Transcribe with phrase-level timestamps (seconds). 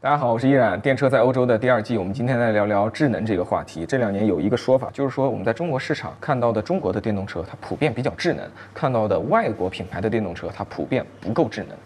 [0.00, 0.80] 大家好，我是依然。
[0.80, 3.84] 电车在欧洲的第二季，我们今天来聊聊智能这个话题。
[3.84, 11.76] 这两年有一个说法，就是说我们在中国市场看到的中国的电动车，它普遍比较智能；看到的外国品牌的电动车，它普遍不够智能。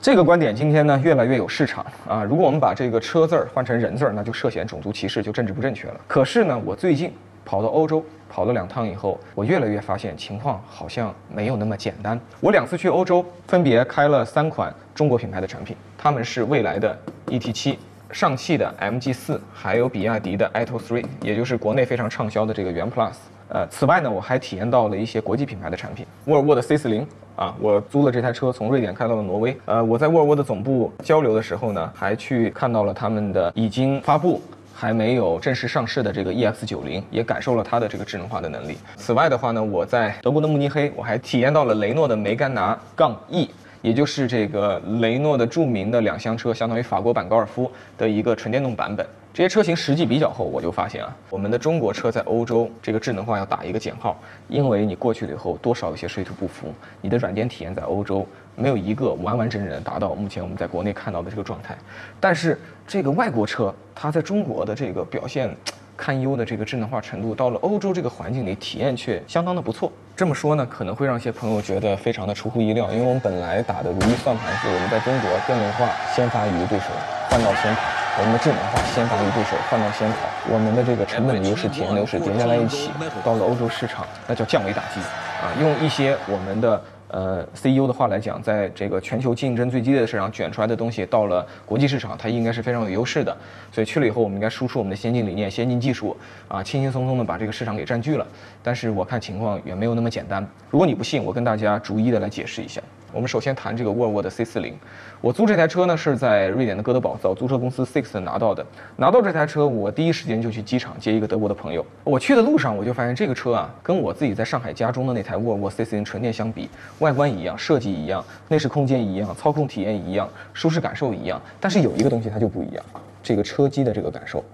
[0.00, 2.24] 这个观点今天呢越来越有市场啊。
[2.24, 6.00] 如果我们把这个车字儿换成人字儿，那就涉嫌种族歧视，就政治不正确了。
[6.08, 7.12] 可是呢，我最近
[7.44, 12.18] 跑到欧洲跑了两趟以后，我越来越发现情况好像没有那么简单。
[12.40, 16.96] 我两次去欧洲，分别开了三款中国品牌的产品，他们是未来的
[17.26, 17.76] ET7、
[18.12, 23.12] 上汽的 MG4，还有比亚迪的 i2-3，也就是国内非常畅销的这个元 Plus。
[23.48, 29.58] 呃，此外呢，我还体验到了一些国际品牌的产品，沃尔沃的 C40 啊，我租了这台车从瑞典开到了挪威。
[29.64, 34.42] 呃，我在沃尔沃的总部交流的时候呢，还去看到了他们的已经发布。
[34.80, 38.78] 还没有正式上市的这个 EX 九零也感受了它的这个智能化的能力。
[38.94, 43.50] 此外的话呢，我在德国的慕尼黑，我还体验到了雷诺的梅甘拿杠 E，
[43.82, 49.06] 也就是这个雷诺的著名的两厢车，相当于法国版高尔夫的一个纯电动版本。
[49.32, 61.78] 这些车型实际比较后，我就发现啊，我们的中国车在欧洲这个智能化要打一个减号，因为你过去了以后多少有些水土不服，你的软件体验在欧洲没有一个完完整整达到目前我们在国内看到的这个状态。
[62.18, 65.54] 但是这个外国车它在中国的这个表现
[65.98, 69.90] 堪忧的这个智能化程度，到了欧洲这个环境里体验却相当的不错。
[70.14, 76.86] 这么说呢，可能会让一些朋友觉得非常的出乎意料，因为我们本来打的如意算盘是我们在中国电动化先发于对手，
[77.28, 77.80] 换道先跑。
[78.20, 80.16] 我们的智能化先发于对手，换道先跑。
[80.50, 82.90] 我们的这个成本优势、体验优势叠加在一起，
[83.24, 85.00] 到了欧洲市场，那叫降维打击
[85.42, 85.50] 啊！
[85.60, 93.36] 用一些我们的呃 CEO 的话来讲，在这个全球竞争最激烈的市场卷出来的东西，到了国际市场，它应该是非常有优势的。
[93.72, 96.16] 所以去了以后，我们应该输出我们的先进理念、先进技术
[96.48, 98.26] 啊，轻轻松松的把这个市场给占据了。
[98.62, 100.46] 但是我看情况远没有那么简单。
[100.70, 102.80] 如果你不信，我跟大家逐一的来解释一下。
[103.10, 104.74] 我们首先谈这个沃尔沃的 C40，
[105.22, 108.64] 我租这台车呢是在瑞典的哥德堡找租车公司 Six 拿到的。
[108.96, 111.84] 拿到这台车，我第一时间就去机场接一个德国的朋友。
[112.04, 116.68] 我去的路上，我就发现这个车啊，跟我自己在上海家中的那台沃尔沃 C40 纯电相比，
[116.98, 121.40] 外观一样，设计一样，内饰空间一样，操控体验一样，舒适感受一样。
[121.58, 122.84] 但是有一个东西它就不一样，
[123.22, 124.44] 这个车机的这个感受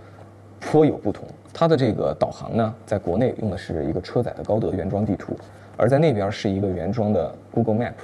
[0.60, 1.26] 颇有不同。
[1.52, 5.36] 它的这个导航呢，在国内用的是一个车载的高德原装地图，
[5.76, 7.94] 而在那边是一个原装的 Google Map。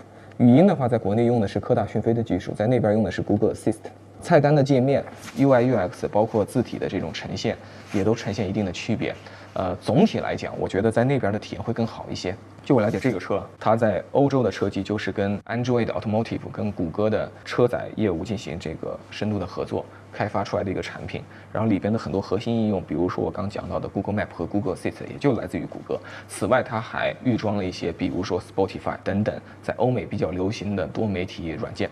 [0.41, 3.77] 语音的话，在国内用的是科大讯飞的技术，在那边用的是 Google Assist。
[4.23, 5.05] 菜单的界面、
[5.37, 7.55] UI、UX，包括字体的这种呈现，
[7.93, 9.15] 也都呈现一定的区别。
[9.55, 12.35] 呃，总体来讲，我觉得在那边的体验会更好一些。
[12.63, 21.23] 据我了解，这个车它在欧洲的车机就是跟 Android Automotive、跟谷歌的车载业务进行这个深度的合作，开发出来的一个产品。
[21.53, 25.99] 然后里边的很多核心应用，比如说我刚讲到的 Google Map 和 Google s i t 也就来自于谷歌。
[26.29, 31.91] 此外，它还预装了一些，比如说 Spotify 等等，在欧美比较流行的多媒体软件。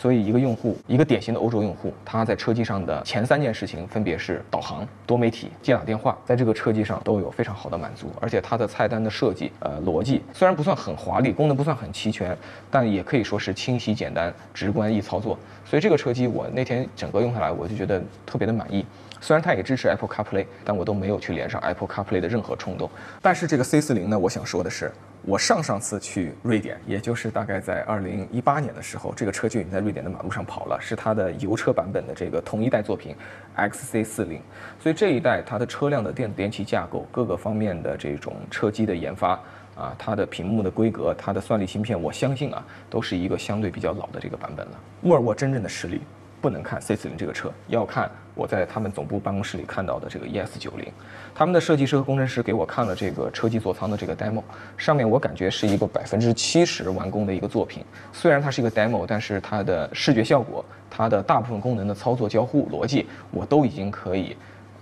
[0.00, 8.06] 所以，一个用户，一个典型的欧洲用户，他在车机上的前三件事情分别是导航、多媒体、接打电话，在这个车机上都有非常好的满足。
[8.18, 12.34] 而且它的菜单的设计，呃，逻辑虽然不算很华丽，功能不算很齐全，
[12.70, 15.38] 但也可以说是清晰、简单、直观、易操作。
[15.66, 18.82] 所以这个车机我那天整个用下来，我就觉得特别的满意。
[19.20, 22.90] 虽然它也支持 Apple CarPlay，但我都没有去连上 Apple CarPlay 的任何冲动。
[23.20, 24.90] 但是这个 C40 呢，我想说的是。
[25.22, 33.14] 我上上次去瑞典，也就是大概在二零一八年的时候，这个车就已经在瑞典的马路上跑了，是它的油车版本的这个同一代作品
[33.54, 34.38] ，XC40。
[34.82, 39.38] 所以这一代它的车辆的电子电器架构，各个方面的这种车机的研发，
[39.76, 44.72] 啊，它的屏幕的规格，它的算力芯片，我相信啊，都是一个相对比较老的这个版本了。
[45.02, 46.00] 沃尔沃真正的实力。
[46.40, 50.88] 不能看 C40 这个车，要看我在他们总部办公室里看到的这个 ES90。
[51.34, 54.42] 他们的设计师和工程师给我看了这个车机座舱的这个 demo，
[54.76, 57.84] 上面我感觉是一个百分之七十完工的一个作品。
[58.12, 64.36] 虽然它是一个 demo，但是它的视觉效果、它的大部分功能的操作交互逻辑，我都已经可以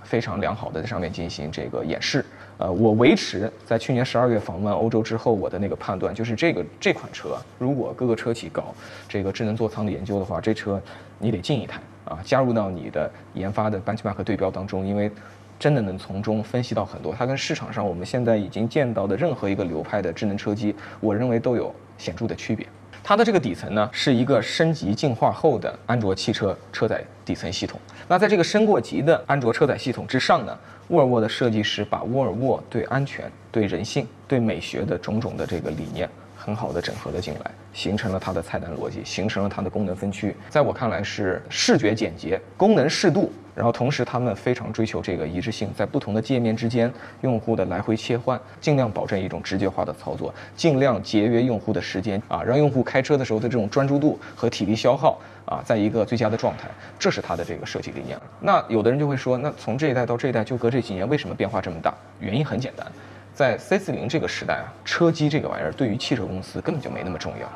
[0.04, 2.25] 非常良好的在上面进行这个演示。
[2.58, 8.74] 呃，我维持在去年十二月访问欧洲之后，我的那个判断就是这个这款车，如果各个车企搞
[9.08, 10.80] 这个智能座舱的研究的话，这车
[11.20, 15.08] 你得进一台啊，加入到你的研发的 benchmark 对标当中，因为
[15.56, 22.66] 真的能从中分析到很多，它跟市场上我们现在已经见到的任何一个流派的智能车机，我认为都有显著的区别。
[23.08, 27.81] 它的这个底层呢，是一个升级进化后的安卓汽车车载底层系统。
[28.06, 30.55] 那在这个升过级的安卓车载系统之上呢，
[30.88, 36.06] 沃尔沃的设计师把沃尔沃对安全、对人性、对美学的种种的这个理念，
[36.37, 40.37] 很好的整合了进来，形成了它的菜单逻辑，形成了它的功能分区。
[40.50, 46.88] 在我看来是视觉简洁、功能适度，然后同时他们非常追求这个一致性，在不同的界面之间，
[47.22, 56.69] 用户的来回切换，尽量保证一种直觉化的操作，尽量节约用户的时间啊，让用户开车的时候的这种专注度和体力消耗啊，在一个最佳的状态，
[57.00, 58.16] 这是它的这个设计理念。
[58.38, 61.93] 那有的人就会说，那从这一代到这一代就隔这几年，为什么变化这么大？
[62.20, 62.87] 原因很简单，
[63.34, 67.50] 在 C40 这个时代啊，车机这个玩意儿对于汽车公司根本就没那么重要。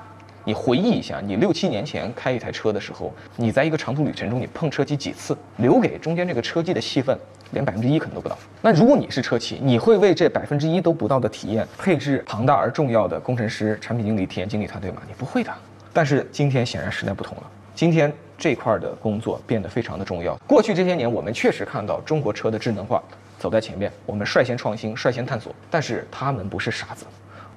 [0.45, 5.37] 你回忆一下，你六七年前开一台车的时候，你在一个长途旅程中，你碰车机几次？
[5.59, 7.17] 留给中间这个车机的戏份，
[7.53, 8.37] 连百分之一可能都不到。
[8.61, 15.01] 那如果你是车企，你会为这百分之一都不到的体验配置庞大而重要的工程师、产品经理、体验经理团队吗？
[15.07, 15.53] 你不会的。
[15.93, 17.45] 但是今天显然时代不同了，
[17.75, 20.35] 今天这块的工作变得非常的重要。
[20.47, 23.01] 过去这些年，我们确实看到中国车的智能化
[23.39, 27.07] 走在前面，我们率先创新、率先探索，但是他们不是傻子。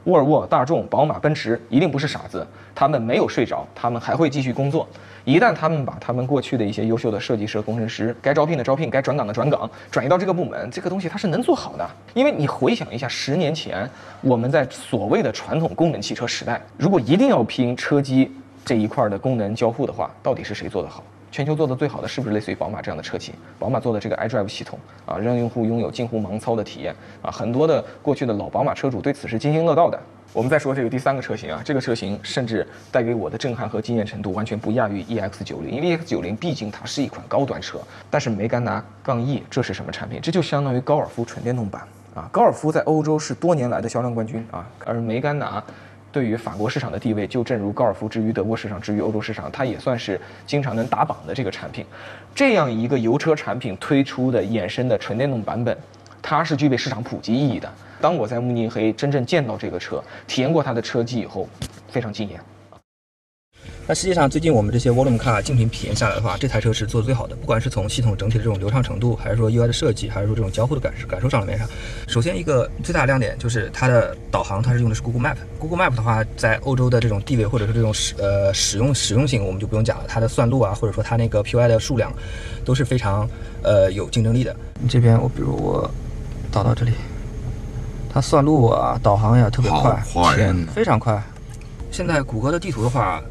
[0.05, 4.87] 沃尔沃、大众、宝马、奔驰一定不是傻子，他们没有睡着，他们还会继续工作。
[5.23, 11.89] 一旦他们把他们过去的一些优秀的设计师、工程师，该招聘的招聘，该转岗的转岗，转移到这个部门，这个东西它是能做好的。
[12.13, 13.89] 因为你回想一下，十年前
[14.21, 18.31] 我们在所谓的传统功能汽车时代，如果一定要拼车机
[18.63, 21.03] 这一块的功能交互的话，到底是谁做得好？
[21.35, 23.33] 全球做的最好的是不是类似于宝马这样的车企？
[23.59, 29.99] 宝马做的这个 iDrive 系统啊，让用户拥有近乎盲操的体验啊，很多的过去的老宝马车主对此是津津乐道的。
[30.31, 37.79] 我们再说这个第三个车型啊，这个车型甚至带给我的震撼和惊艳程度完全不亚于 EX90，因为 EX90 毕竟它是一款高端车，
[38.09, 40.21] 但是梅甘拿杠 E 这是什么产品？
[40.21, 41.81] 这就相当于高尔夫纯电动版
[42.15, 42.29] 啊！
[42.31, 45.61] 高尔夫在欧洲是多年来的销量冠军啊，而梅甘拿。
[46.15, 50.17] 对于法国市场的地位，就正如高尔夫之于德国市场之于欧洲市场，它也算是
[50.47, 51.85] 经常能打榜的这个产品。
[52.33, 55.77] 这样一个油车产品推出的衍生的纯电动版本，
[56.21, 57.69] 它是具备市场普及意义的。
[57.99, 61.49] 当我在慕尼黑真正见到这个车，体验过它的车机以后，
[61.89, 62.39] 非常惊艳。
[63.87, 67.35] 那实际上，最近我们这些 Volume Car 竞品体验下来的话，这台车是做的最好的。
[67.35, 71.67] 不管是从系统整体的这种流畅程度，还是说 UI 的设计，还是说这种交互的感受感受上面上，
[72.07, 75.35] 首先一个最大的亮点就是它的导航，它是用的是 Google Map。
[75.59, 80.05] Google Map 的话，在欧洲的这种地位或者是这种使呃使用使用性，我们就不用讲了。
[80.07, 82.11] 它的算路啊，或者说它那个 POI 的数量，
[82.65, 83.29] 都是非常
[83.61, 84.55] 呃有竞争力的。
[84.89, 85.87] 这边我比如我
[86.51, 86.93] 导到这里，
[88.11, 90.03] 它算路啊、导航呀特别快，
[90.73, 91.21] 非常快。
[91.91, 93.21] 现在谷歌的地图的话。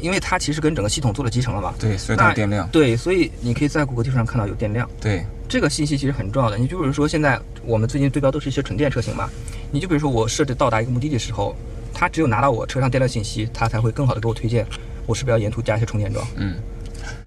[0.00, 2.68] 因为它其实跟整个系统做了集成了嘛，对，所以它有电量。
[2.70, 4.88] 对，所以你可以在谷歌地图上看到有电量。
[5.00, 6.56] 对，这个信息其实很重要的。
[6.56, 9.28] 你就比如说现在我们最近对标都是一些纯电车型嘛，
[9.70, 11.54] 你就比如说我设置到达一个目的地的时候，
[11.92, 14.66] 它只有拿到我车上电量信息，它才会更好的给我推荐
[15.06, 16.26] 我是不是要沿途加一些充电桩。
[16.36, 16.54] 嗯。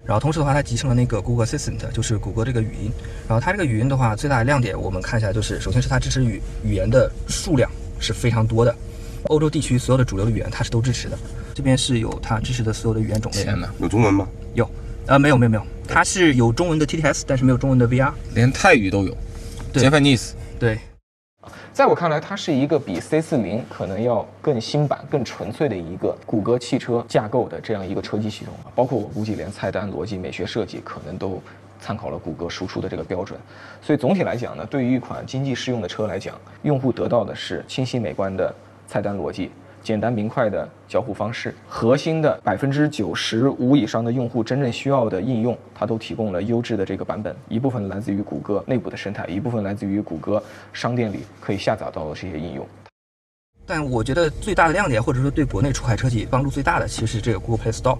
[0.04, 2.90] 然后同时的话，它集成了那个 Google Assistant，就是谷歌这个语音。
[3.28, 8.74] 然后它这个语音的话，最大的亮点我们看一下，就是首先是它支持语语言的数量是非常多的，
[9.24, 11.18] 欧洲地区所有的主流的语言它是都支持的。
[11.54, 13.44] 这边是有它支持的所有的语言种类。
[13.44, 14.26] 天哪，有中文吗？
[14.54, 14.68] 有，
[15.06, 19.16] 呃，没有没有没有，它是有中文的 TTS，但是没有中文的 VR，连泰语都有。
[19.74, 20.32] Japanese。
[20.58, 20.78] 对。
[21.72, 28.52] 在我看来，它是一个比 C 四零可能要更新版、更纯粹的一个谷歌汽车架构的这样一个车机系统。
[28.74, 31.42] 包括我估计连菜单逻辑、美学设计可能都
[31.80, 33.40] 参考了谷歌输出的这个标准。
[33.80, 38.54] 所以总体来讲呢，对于一款经济适用的车来讲，用户得到的是清晰美观的
[38.86, 39.50] 菜单逻辑。
[39.82, 47.34] 简单明快的交互方式，核心的百分之九十五以上的用户真正需要的应用，它都提供了优质的这个版本。
[47.48, 50.42] 一部分来自于谷歌内部的生态，一部分来自于谷歌
[50.72, 52.66] 商店里可以下载到的这些应用。
[53.64, 57.96] 但我觉得最大的亮点，或者说对国内出海车企帮助最大的，其实是这个 Google Play Store。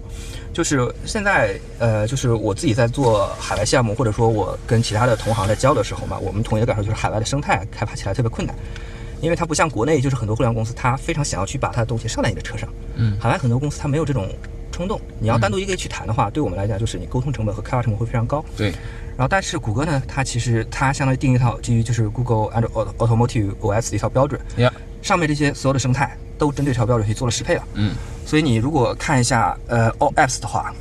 [0.51, 8.53] 就是现在，呃，就是我自己在做海外项目，或者说我跟其他的同行在交的时候嘛，我们统一的感受就是海外的生态开发起来特别困难。
[9.23, 12.69] 因为它不像国内，就是很多互联网公司，它非常想要去把它的东西上在你的车上。
[12.95, 14.27] 嗯，海外很多公司它没有这种
[14.69, 14.99] 冲动。
[15.17, 18.43] 你要单独一个去谈的话，对我们来讲，就是你沟通成本和开发成本会非常高。
[18.57, 18.71] 对。
[19.15, 24.41] 然后，但是谷歌呢，它其实它相当于定一套基于就是 Google Android Automotive OS 的一套标准。
[24.57, 24.73] 呀。
[25.01, 27.63] 上面这些所有的生态都针对这套标准去做了适配了。
[27.75, 27.95] 嗯。
[28.25, 30.73] 所以你如果看一下呃 All Apps 的话，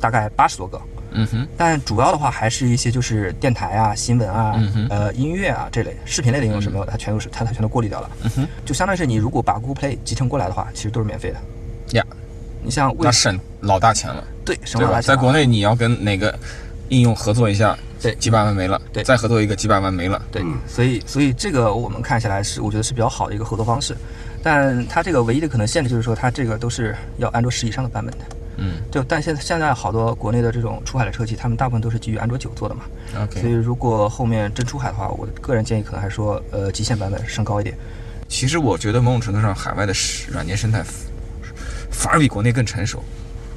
[0.00, 0.80] 大概八十多个。
[1.12, 8.10] 嗯哼，但主要的话还是一些就是电台啊、新闻啊、嗯呃音乐啊这类视频类的应用是没有的，它全都是它它全都过滤掉了。
[8.22, 11.38] 嗯哼，就相当于是你如果把 Google Play 集成过来的话，其实都是免费的。
[11.98, 12.04] 呀，
[12.62, 14.22] 你像那省老大钱了。
[14.44, 15.08] 对，省老大钱。
[15.08, 16.36] 在国内你要跟哪个
[16.88, 18.80] 应用合作一下，对，几百万没了。
[18.92, 20.20] 对，再合作一个几百万没了。
[20.30, 23.96] 对，所以所以这个我们看起来是我觉得是比较好的一个合作方式，
[24.42, 28.24] 但它这个唯一的可能限制就是说它这个都是要安卓十以上的版本的。
[28.60, 32.82] 嗯，就但现在现在好多国内的这种出海的车企，他们大部分都是基于安卓九做的嘛。
[33.22, 37.74] OK，所以如果后面真出海的话，我个人建议可能还是说，呃，极限版本升高一点。
[38.28, 39.92] 其实我觉得某种程度上，海外的
[40.30, 40.84] 软件生态
[41.90, 43.02] 反而比国内更成熟。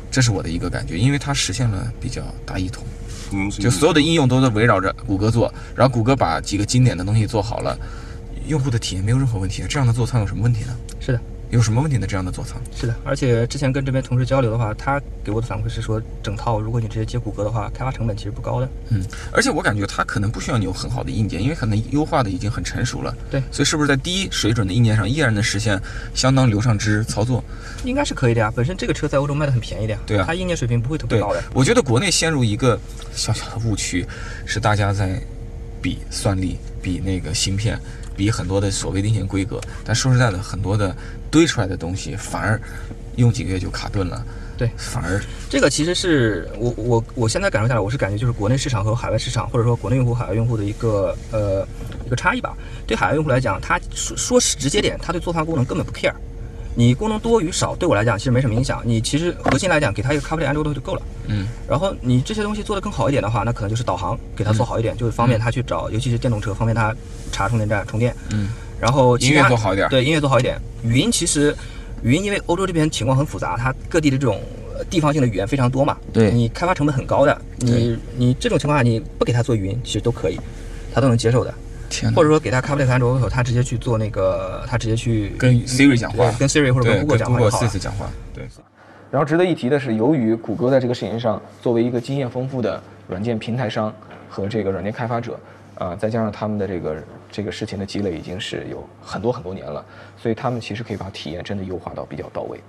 [0.10, 2.84] 这是我的一个感觉，因为它实现了比较大一统，
[3.32, 7.76] 嗯，就所有的应用都在围绕着谷歌做，然后谷歌把几个经典的东西做好了，
[8.48, 9.64] 用户的体验没有任何问题。
[9.68, 10.76] 这样的座舱有什么问题呢？
[11.00, 11.22] 是的，
[11.54, 12.08] 有什么问题呢？
[12.08, 18.68] 这样的座舱，是的，而且之前跟这边同事交流的话，他给我的反馈是说，整套如果你直接接谷歌的话，开发成本其实不高的。
[18.90, 23.16] 嗯，而且我感觉它可能不需要你有很好的硬件，因为可能优化的已经很成熟了。
[23.30, 25.80] 对所以是不是在低水准的硬件上依然能实现
[26.16, 27.44] 相当流畅之操作？
[27.86, 32.80] 应该是可以的呀，本身这个车在欧洲卖的很便宜的呀，对啊它硬件水平不会特别高的。，我觉得国内陷入一个
[33.14, 34.04] 小小的误区，
[34.44, 35.22] 是大家在
[35.84, 37.80] 比算力、比那个芯片、
[38.16, 40.96] 比很多的所谓的硬件规格，但说实在的，很多的
[41.32, 42.60] 堆出来的东西反而
[43.16, 44.24] 用几个月就卡顿了。
[44.56, 51.68] 对反而这个其实是我我我现在感受下来，我是感觉就是国内市场和海外市场，或者说国内用户、海外用户的一个呃
[52.06, 52.56] 一个差异吧。
[52.86, 56.14] 对海外用户来讲，他说说直接点，他对做饭功能根本不 care。
[56.76, 61.02] 你功能多与少对我来讲其实没什么影响，你其实核心来讲给他一个 CarPlay、安卓的就够了。
[61.28, 66.96] 嗯，然后你这些东西做得更好一点的话，那可能就是导航给他做好一点，就是方便他去找，尤其是电动车方便他
[67.32, 68.16] 查充电站充电。
[68.32, 68.50] 嗯，
[68.80, 69.88] 然后其音乐他做好一点。
[69.90, 70.60] 对音乐做好一点。
[70.84, 71.56] 语音其实，
[72.02, 74.42] 语音因为欧洲这边情况很复杂，它各地的这种
[74.78, 80.40] 呃地方性的语言非常多嘛，对你开发成本很高的，你你这种情况下你不给他做语音，其实都可以，
[80.94, 81.54] 他都能接受的。
[81.94, 87.80] 天或者说给他 CarPlay 和安卓后，他直接去做那个，他直接去跟 Siri 讲话跟 Siri 或者，跟 Google 讲话就 Google 好了 Assist。
[87.80, 88.48] 讲话，对，
[89.12, 93.94] 然后值得一提的是，由于谷歌在这个事情上作为一个经验丰富的软件平台商
[94.28, 95.40] 和这个软件开发者，
[95.76, 99.86] 啊、再加上他们的这个这个事情的积累已经是有很多很多年了，
[100.18, 102.60] 所以他们其实可以把体验真的优化到比较到位。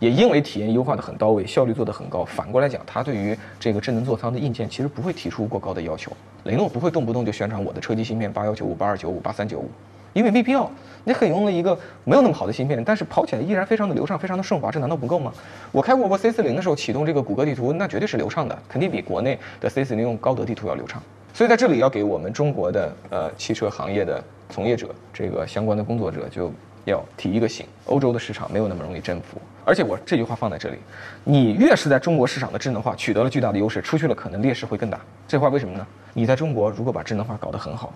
[0.00, 6.10] 也因为体验优化的很到位，效率做得很高，反过来讲，它对于这个智能座舱的硬件其实不会提出过高的要求。
[6.44, 9.70] 雷诺不会动不动就宣传我的车机芯片八幺九五、八二九五、八三九五，
[10.14, 10.70] 因为没必要。
[11.04, 15.30] 你可以用了一个没有那么好的芯片，但是跑起来依然非常的流畅，非常的顺滑，这难道不够吗？
[15.70, 21.02] 我开沃尔沃 C 4 0的时候启动这个谷歌地图，那绝对是流畅的，肯定比国内的 C 4 0用高德地图要流畅。
[21.34, 26.52] 所以在这里要给我们中国的呃汽车行业的从业者，这个相关的工作者就
[26.84, 29.40] 要提一个醒：欧洲的市场没有那么容易征服。
[29.64, 30.78] 而且我这句话放在这里，
[31.24, 34.98] 你越是在中国市场的智能化取得了巨大的优势，出去了可能劣势会更大。
[35.28, 35.86] 这话为什么呢？
[36.14, 37.92] 你在中国如果把智能化搞得很好，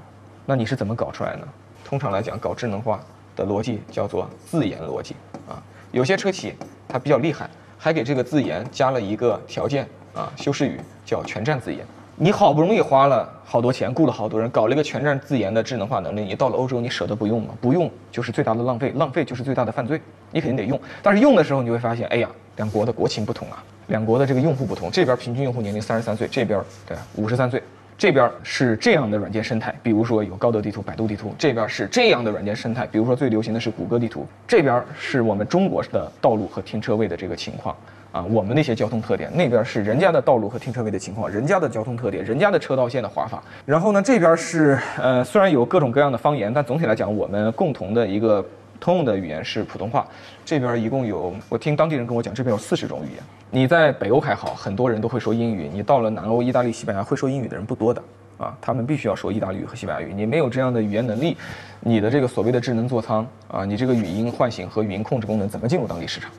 [0.46, 1.48] 那你是怎么搞出来呢？
[1.84, 3.00] 通常来讲，搞智能化
[3.34, 5.16] 的逻辑叫做自研逻辑
[5.48, 5.62] 啊。
[5.90, 6.54] 有些车企
[6.88, 11.84] 它比较厉害，还给这个自研加了一个条件啊，修饰语叫全站自研。
[12.16, 17.48] 你好不容易花了好多钱，雇了好多人，搞了一个全站自研的智能化能力，你到了欧洲，你舍得不用吗？
[17.60, 20.80] 不用就是最大的浪费，浪费就是最大的犯罪，你肯定得用。
[21.02, 27.60] 但是用的时候，你会发现，哎呀，两国的国情不同啊，两国的这个用户不同，这边平均用户年龄三十三岁，这边对五十三岁。
[27.96, 37.74] 这边是这样的软件生态，比如说有高德地图、百度地图；这边是这样的软件生态，比如说最流行的是谷歌地图；这边是我们中国的道路和停车位的这个情况
[38.14, 43.42] 啊，我们那些交通特点；那边是人家的道路和停车位的情况，人家的交通特点，人家的车道线的划法。
[43.66, 48.46] 然后呢，这边是呃，虽然有各种各样的方言，但总体来讲，我们共同的一个
[48.78, 50.06] 通用的语言是普通话。
[50.44, 53.22] 这边一共有，我听当地人跟我讲，这边有四十种语言。
[53.50, 55.68] 你在北欧还好，很多人都会说英语。
[55.72, 58.00] 你到了南欧，意大利、西班牙，会说英语的人不多的
[58.38, 60.14] 啊，他们必须要说意大利语和西班牙语。
[60.14, 61.36] 你没有这样的语言能力，
[61.80, 66.30] 你的这个所谓的智能座舱啊，你这个语音唤醒和语音控制功能怎么进入当地市场？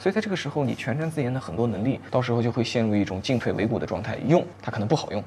[0.00, 4.16] 所以在这个时候，你全站自研的很多能力，到时候就会陷入一种进退维谷的状态。
[4.26, 5.22] 用它可能不好用，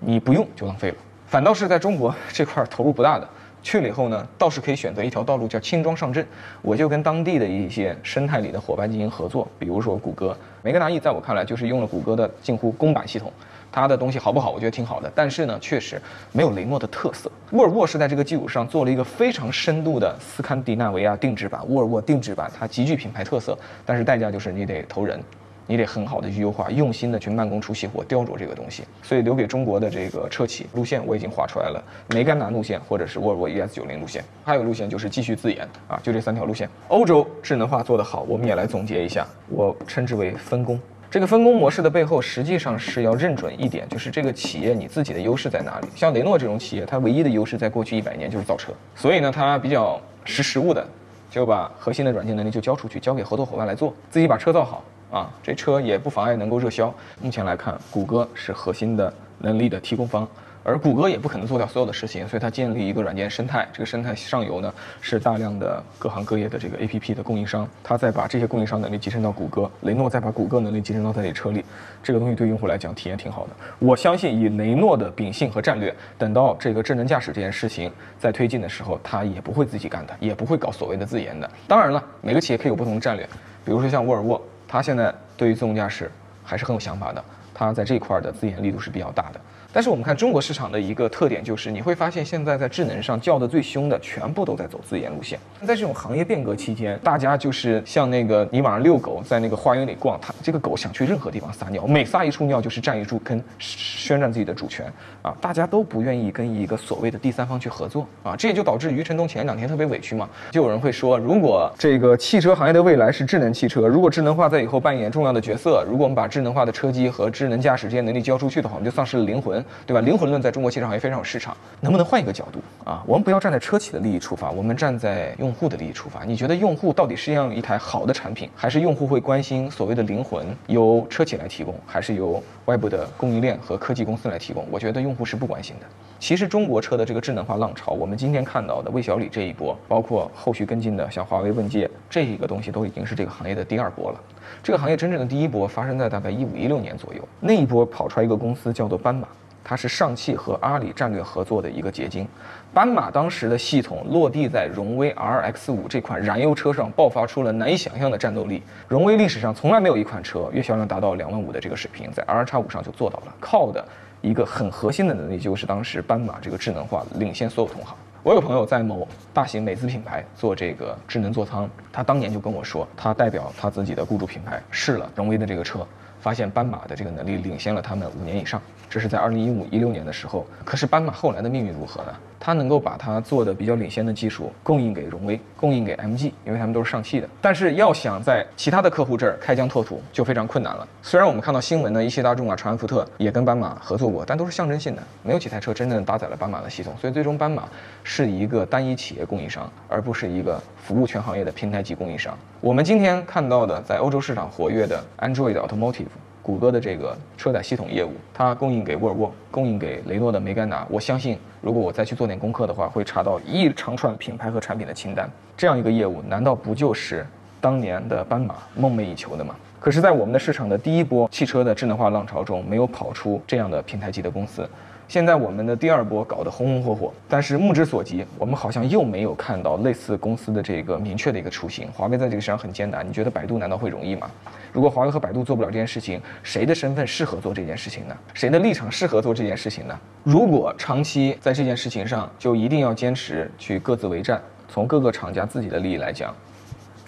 [0.00, 0.96] 你不用就浪费了。
[1.26, 3.26] 反倒是在中国 这块投入不大的，
[3.62, 6.26] 去了以后呢，倒是可以选择一条道路叫轻装上阵。
[6.60, 13.32] 我就跟当地的一些生态里的伙伴进行合作，比如说谷歌，梅格纳 E 在我看来就是用了谷歌的近乎公版系统。
[13.70, 14.50] 它的东西好不好？
[14.50, 16.00] 我觉得挺好的，但是呢，确实
[16.32, 17.30] 没有雷诺的特色。
[17.52, 25.22] 沃尔沃是在这个基础上做了一个非常深度的斯堪的纳维亚定制版，沃尔沃定制版，它极具品牌特色，但是代价就是你得投人，
[25.66, 28.84] 你得很好的去优化，用心的去慢工出细活，雕琢这个东西。
[29.02, 36.68] 所以留给中国的这个车企路线我已经画出来了，梅甘娜路线或者是沃尔沃 ES 九零路线，还有路线就是继续自研啊，就这三条路线。
[36.88, 40.80] 欧洲智能化做得好，我们也来总结一下，我称之为分工。
[41.10, 45.88] 这个分工模式的背后，实际上是要认准一点，就是这个企业你自己的优势在哪里。
[45.96, 50.86] 像雷诺这种企业，它唯一的优势在过去一百年就是造车，所以呢，它比较识时务的，
[51.30, 56.94] 就把核心的软件能力就交出去，交给合作伙伴来做，自己把车造好啊，这车也不妨碍能够热销。
[57.22, 60.28] 目前来看，谷歌是核心的能力的提供方。
[60.68, 63.66] 而谷歌也不可能做掉所有的事情，所以它建立一个软件生态。
[63.72, 64.70] 这个生态上游呢
[65.00, 71.64] 是大量的各行各业的这个 APP 的供应商，它再把这些供应商能力集成到谷歌，雷诺再把谷歌能力集成到自己车里，
[72.02, 73.52] 这个东西对用户来讲体验挺好的。
[73.78, 81.50] 我相信以雷诺的秉性和战略，等到这个智能驾驶这件事情在推进的时候，它也不会自己干的，也不会搞所谓的自研的。
[81.66, 83.26] 当然了，每个企业可以有不同的战略，
[83.64, 86.10] 比如说像沃尔沃，它现在对于自动驾驶。
[86.44, 87.22] 还是很有想法的，
[87.52, 89.40] 它在这一块的自研力度是比较大的。
[89.70, 95.38] 但是我们看中国市场的一个特点，就是你会发现现在在智能上叫的最凶的，全部都在走自研路线。
[95.60, 105.36] 在这种行业变革期间，大家就是像那个你晚上遛狗，在那个花园里逛，它这个狗想去任何地方撒尿，每撒一处尿就是占一处坑，宣战自己的主权啊！
[105.38, 110.26] 大家都不愿意跟一个所谓的第三方去合作啊，这也就导致余承东前两天特别委屈嘛。
[110.50, 119.57] 就有人会说，如果这个汽车行业的未来是智能汽车，如果智能化在以后扮演重要的角色，如果我们把智能化的车机和智能驾驶这些能力交出去的话，我们就丧失了灵魂。
[119.86, 120.00] 对吧？
[120.00, 123.02] 灵魂论在中国汽车行业非常有市场，能不能换一个角度啊？
[123.06, 126.24] 我们不要站在车企的利益出发，我们站在用户的利益出发。
[126.24, 134.66] 你觉得用户到底是要一台好的产品，还是用户会关心所谓的灵魂由车企来提供，还是由外部的供应链和科技公司来提供？
[134.70, 135.86] 我觉得用户是不关心的。
[136.20, 144.20] 其实中国车的这个智能化浪潮，我们今天看到的魏小李这一波，包括后续跟进的像华为问界这一个东西，都已经是这个行业的第二波了。
[144.62, 149.28] 这个行业真正的第一波发生在大概一五一六年左右，那一波跑出来一个公司叫做斑马。
[149.62, 152.26] 它是上汽和阿里战略合作的一个结晶。
[152.72, 158.62] 斑马当时的系统落地在荣威 RX 五这款燃油车上，爆发出了难以想象的战斗力。
[158.86, 163.34] 荣威历史上从来没有一款车月销量达到两万五的这个水平，在 R x 五上就做到了。
[163.40, 163.86] 靠的
[164.20, 167.96] 一个很核心的能力，就是当时斑马这个智能化领先所有同行。
[168.22, 175.86] 我有朋友在某大型美资品牌做这个智能座舱，他当年就跟我说，他代表他自己的雇主品牌试了荣威的这个车。
[176.20, 180.46] 发现斑马的这个能力领先了他们五年以上，这是在二零一五一六年的时候。
[180.64, 182.14] 可是斑马后来的命运如何呢？
[182.40, 187.28] 它能够把它做的比较领先的技术供应给荣威，供应给 MG，因为他们都是上汽的。
[187.40, 190.86] 但是要想在其他的客户这儿开疆拓土，就非常困难了。
[191.02, 196.94] 虽然我们看到新闻呢，一汽大众啊、长安福特也跟斑马合作过，但都是象征性的，没有几台车真正搭载了斑马的系统。
[197.00, 197.64] 所以最终斑马
[198.04, 202.36] 是一个单一企业供应商，而不是一个服务全行业的平台级供应商。
[202.60, 206.06] 我们今天看到的在欧洲市场活跃的 Android Automotive。
[206.48, 210.86] 谷歌的这个车载系统业务，它供应给沃尔沃，供应给雷诺的梅甘娜。
[210.88, 215.30] 我相信，如果我再去做点功课的话，会查到一长串品牌和产品的清单。
[215.58, 217.26] 这样一个业务，难道不就是
[217.60, 219.54] 当年的斑马梦寐以求的嘛？
[219.80, 224.68] 可是，在我们的市场的第一波汽车的智能化浪潮中，没有跑出这样的平台级的公司。
[225.06, 231.88] 现在我们的第二波搞得红红火火，但是目之所及，我们好像又没有看到类似公司的这个明确的一个雏形。
[231.92, 234.30] 华为在这个市场很艰难，你觉得百度难道会容易吗？
[234.70, 238.14] 如果华为和百度做不了这件事情，谁的身份适合做这件事情呢？
[238.34, 239.98] 谁的立场适合做这件事情呢？
[240.24, 246.34] 如果长期在这件事情上就一定要坚持去各自为战，从各个厂家自己的利益来讲，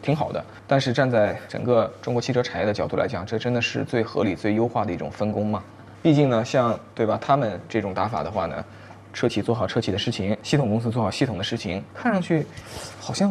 [0.03, 0.45] 挺好的。
[0.67, 5.63] 但是站在整个中国汽车产业的角度来讲，这真的是最合理、最优化的一种分工吗？
[6.03, 8.65] 毕竟呢，像对吧，他们这种打法的话呢，
[9.13, 12.47] 车企做好车企的事情，系统公司做好系统的事情，看上去
[12.99, 13.31] 好像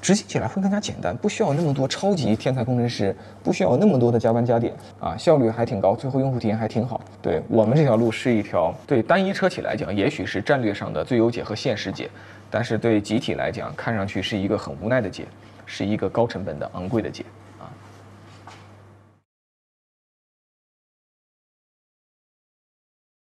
[0.00, 7.00] 执行起来会更加简单，不需要那么多超级天才工程师，不需要那么多的加班加点啊，效率还挺高，最后用户体验还挺好。
[7.20, 12.08] 对我们这条路是一条对单一车企来讲，也许是战略上的最优解和现实解，
[12.48, 15.24] 但是对集体来讲，看上去是一个很无奈的解，
[15.66, 17.24] 是一个高成本的昂贵的解。